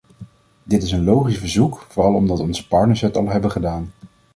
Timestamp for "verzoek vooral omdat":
1.37-2.39